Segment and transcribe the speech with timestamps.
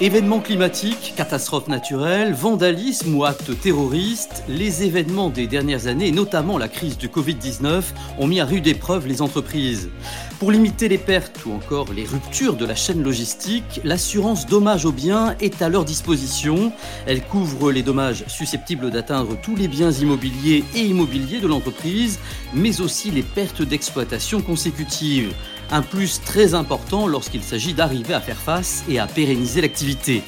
[0.00, 6.68] Événements climatiques, catastrophes naturelles, vandalisme ou actes terroristes, les événements des dernières années, notamment la
[6.68, 7.82] crise du Covid-19,
[8.18, 9.90] ont mis à rude épreuve les entreprises.
[10.40, 14.92] Pour limiter les pertes ou encore les ruptures de la chaîne logistique, l'assurance dommages aux
[14.92, 16.72] biens est à leur disposition.
[17.06, 22.18] Elle couvre les dommages susceptibles d'atteindre tous les biens immobiliers et immobiliers de l'entreprise,
[22.54, 25.32] mais aussi les pertes d'exploitation consécutives
[25.72, 30.22] un plus très important lorsqu'il s'agit d'arriver à faire face et à pérenniser l'activité.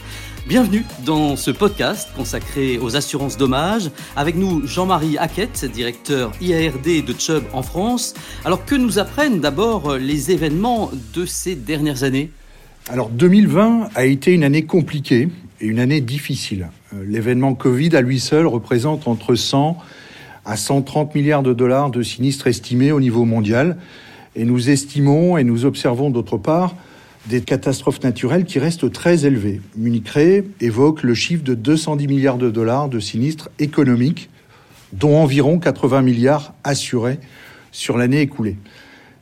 [0.49, 3.91] Bienvenue dans ce podcast consacré aux assurances dommages.
[4.17, 8.15] Avec nous, Jean-Marie Hackett, directeur IARD de Chubb en France.
[8.45, 12.31] Alors, que nous apprennent d'abord les événements de ces dernières années?
[12.89, 15.29] Alors, 2020 a été une année compliquée
[15.61, 16.69] et une année difficile.
[16.95, 19.79] Euh, l'événement Covid à lui seul représente entre 100
[20.47, 23.79] à 130 milliards de dollars de sinistres estimés au niveau mondial.
[24.37, 26.75] Et nous estimons et nous observons d'autre part
[27.27, 29.61] des catastrophes naturelles qui restent très élevées.
[29.77, 34.29] Munich Re évoque le chiffre de 210 milliards de dollars de sinistres économiques,
[34.93, 37.19] dont environ 80 milliards assurés
[37.73, 38.57] sur l'année écoulée.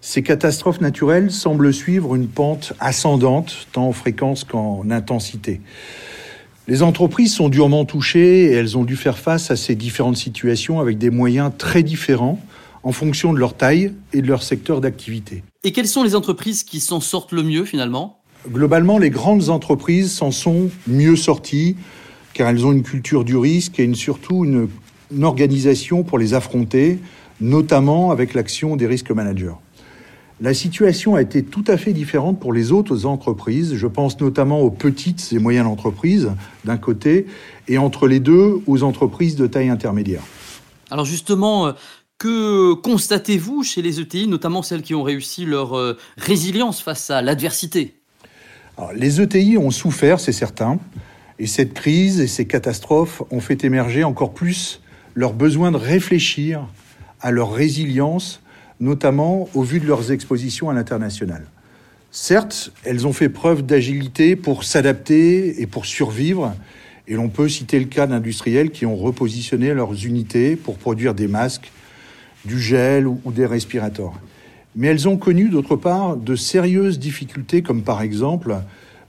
[0.01, 5.61] Ces catastrophes naturelles semblent suivre une pente ascendante, tant en fréquence qu'en intensité.
[6.67, 10.81] Les entreprises sont durement touchées et elles ont dû faire face à ces différentes situations
[10.81, 12.41] avec des moyens très différents
[12.83, 15.45] en fonction de leur taille et de leur secteur d'activité.
[15.65, 18.21] Et quelles sont les entreprises qui s'en sortent le mieux finalement?
[18.49, 21.77] Globalement, les grandes entreprises s'en sont mieux sorties
[22.35, 24.69] car elles ont une culture du risque et une, surtout une,
[25.15, 26.99] une organisation pour les affronter,
[27.41, 29.55] notamment avec l'action des risques managers.
[30.41, 33.77] La situation a été tout à fait différente pour les autres entreprises.
[33.77, 36.33] Je pense notamment aux petites et moyennes entreprises
[36.65, 37.27] d'un côté
[37.69, 40.23] et entre les deux aux entreprises de taille intermédiaire.
[40.91, 41.73] Alors justement, euh,
[42.23, 47.21] que constatez-vous chez les ETI, notamment celles qui ont réussi leur euh, résilience face à
[47.21, 47.97] l'adversité?
[48.95, 50.79] Les ETI ont souffert, c'est certain,
[51.41, 54.83] et cette crise et ces catastrophes ont fait émerger encore plus
[55.17, 56.69] leur besoin de réfléchir
[57.21, 58.41] à leur résilience,
[58.79, 61.45] notamment au vu de leurs expositions à l'international.
[62.13, 66.55] Certes, elles ont fait preuve d'agilité pour s'adapter et pour survivre,
[67.09, 71.27] et l'on peut citer le cas d'industriels qui ont repositionné leurs unités pour produire des
[71.27, 71.73] masques
[72.45, 74.15] du gel ou, des respirateurs.
[74.75, 78.57] Mais elles ont connu d'autre part de sérieuses difficultés, comme par exemple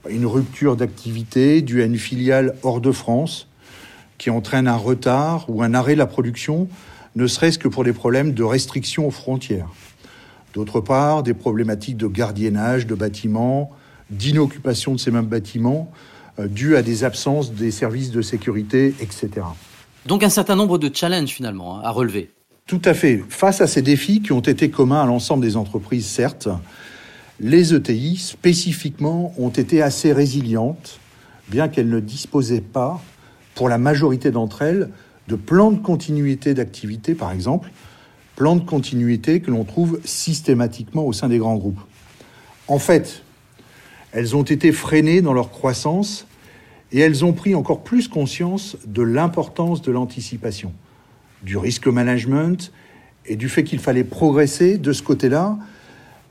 [0.08, 3.48] une rupture d'activité due à une filiale hors de France
[4.18, 6.68] qui entraîne un retard ou un arrêt de la production,
[7.16, 9.68] ne serait-ce que pour des problèmes de restriction aux frontières.
[10.52, 13.70] D'autre part, des problématiques de gardiennage de bâtiments,
[14.10, 15.90] d'inoccupation de ces mêmes bâtiments,
[16.38, 19.30] euh, dues à des absences des services de sécurité, etc.
[20.06, 22.33] Donc un certain nombre de challenges finalement hein, à relever.
[22.66, 23.22] Tout à fait.
[23.28, 26.48] Face à ces défis qui ont été communs à l'ensemble des entreprises, certes,
[27.38, 30.98] les ETI spécifiquement ont été assez résilientes,
[31.50, 33.02] bien qu'elles ne disposaient pas,
[33.54, 34.88] pour la majorité d'entre elles,
[35.28, 37.70] de plans de continuité d'activité, par exemple,
[38.34, 41.80] plans de continuité que l'on trouve systématiquement au sein des grands groupes.
[42.66, 43.24] En fait,
[44.12, 46.26] elles ont été freinées dans leur croissance
[46.92, 50.72] et elles ont pris encore plus conscience de l'importance de l'anticipation
[51.44, 52.72] du risque management
[53.26, 55.56] et du fait qu'il fallait progresser de ce côté-là,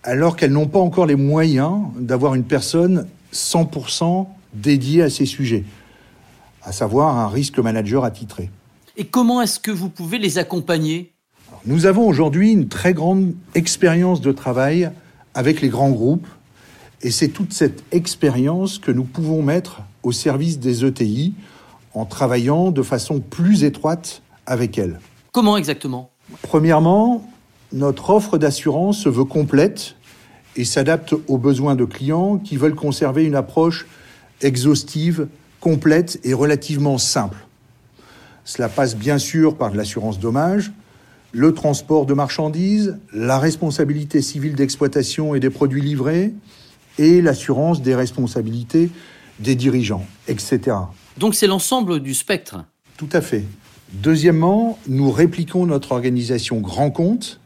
[0.04, 5.64] alors qu'elles n'ont pas encore les moyens d'avoir une personne 100% dédiée à ces sujets,
[6.64, 8.50] à savoir un risque manager attitré.
[8.98, 11.14] Et comment est-ce que vous pouvez les accompagner?
[11.66, 14.92] Nous avons aujourd'hui une très grande expérience de travail
[15.34, 16.28] avec les grands groupes,
[17.02, 21.34] et c'est toute cette expérience que nous pouvons mettre au service des ETI
[21.94, 25.00] en travaillant de façon plus étroite avec elle.
[25.32, 26.12] Comment exactement?
[26.42, 27.28] Premièrement,
[27.72, 29.96] notre offre d'assurance se veut complète
[30.56, 33.88] et s'adapte aux besoins de clients qui veulent conserver une approche
[34.42, 35.28] exhaustive,
[35.60, 37.38] complète et relativement simple.
[38.46, 40.72] Cela passe bien sûr par l'assurance dommage,
[41.32, 46.34] le transport de marchandises, la responsabilité civile d'exploitation et des produits livrés,
[47.00, 48.92] et l'assurance des responsabilités
[49.40, 50.78] des dirigeants, etc.
[51.18, 52.64] Donc c'est l'ensemble du spectre?
[52.98, 53.46] Tout à fait.
[53.94, 57.40] Deuxièmement, nous répliquons notre organisation grand compte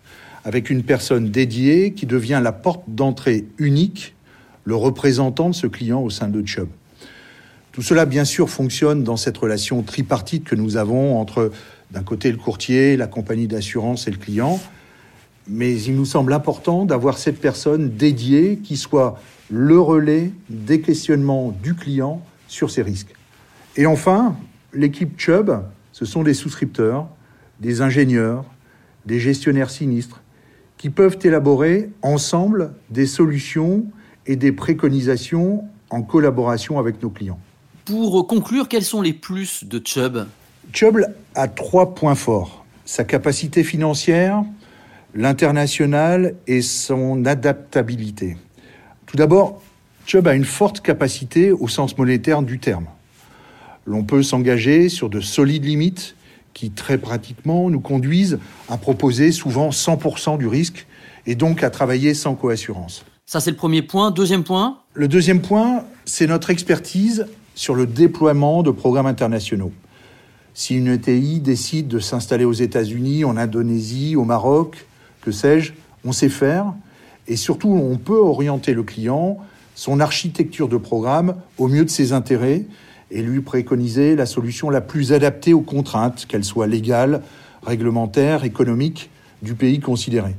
[0.45, 4.15] avec une personne dédiée qui devient la porte d'entrée unique,
[4.63, 6.69] le représentant de ce client au sein de Chubb.
[7.73, 11.51] Tout cela, bien sûr, fonctionne dans cette relation tripartite que nous avons entre,
[11.91, 14.57] d'un côté, le courtier, la compagnie d'assurance et le client.
[15.49, 21.53] Mais il nous semble important d'avoir cette personne dédiée qui soit le relais des questionnements
[21.61, 23.13] du client sur ces risques.
[23.75, 24.37] Et enfin,
[24.73, 25.61] l'équipe Chubb
[25.97, 27.07] ce sont des souscripteurs,
[27.59, 28.45] des ingénieurs,
[29.07, 30.21] des gestionnaires sinistres,
[30.77, 33.83] qui peuvent élaborer ensemble des solutions
[34.27, 37.39] et des préconisations en collaboration avec nos clients.
[37.85, 40.27] Pour conclure, quels sont les plus de Chubb?
[40.71, 40.99] Chubb
[41.33, 42.63] a trois points forts.
[42.85, 44.43] Sa capacité financière,
[45.15, 48.37] l'international et son adaptabilité.
[49.07, 49.63] Tout d'abord,
[50.05, 52.85] Chubb a une forte capacité au sens monétaire du terme.
[53.87, 56.15] L'on peut s'engager sur de solides limites
[56.53, 58.37] qui, très pratiquement, nous conduisent
[58.67, 60.85] à proposer souvent 100% du risque
[61.25, 63.05] et donc à travailler sans coassurance.
[63.25, 64.11] Ça, c'est le premier point.
[64.11, 64.79] Deuxième point?
[64.93, 69.71] Le deuxième point, c'est notre expertise sur le déploiement de programmes internationaux.
[70.53, 74.85] Si une ETI décide de s'installer aux États-Unis, en Indonésie, au Maroc,
[75.21, 75.71] que sais-je,
[76.03, 76.73] on sait faire.
[77.29, 79.37] Et surtout, on peut orienter le client,
[79.75, 82.65] son architecture de programme, au mieux de ses intérêts
[83.11, 87.21] et lui préconiser la solution la plus adaptée aux contraintes, qu'elles soient légales,
[87.63, 89.09] réglementaires, économiques,
[89.41, 90.35] du pays considéré.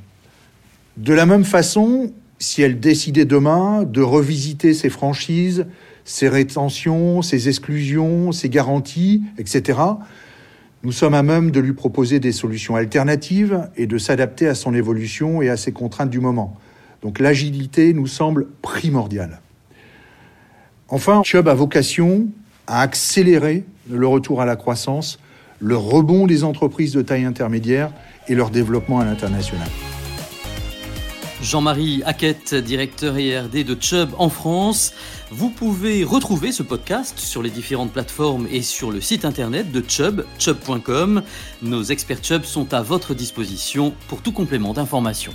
[0.96, 5.66] De la même façon, si elle décidait demain de revisiter ses franchises,
[6.04, 9.78] ses rétentions, ses exclusions, ses garanties, etc.,
[10.84, 14.74] nous sommes à même de lui proposer des solutions alternatives et de s'adapter à son
[14.74, 16.56] évolution et à ses contraintes du moment.
[17.02, 19.40] Donc l'agilité nous semble primordiale.
[20.88, 22.28] Enfin, Chubb a vocation
[22.68, 25.18] à accélérer le retour à la croissance,
[25.58, 27.90] le rebond des entreprises de taille intermédiaire
[28.28, 29.68] et leur développement à l'international.
[31.42, 34.92] Jean-Marie Hackett, directeur IRD de Chubb en France.
[35.30, 39.82] Vous pouvez retrouver ce podcast sur les différentes plateformes et sur le site internet de
[39.86, 41.22] Chubb, chubb.com.
[41.62, 45.32] Nos experts Chubb sont à votre disposition pour tout complément d'information.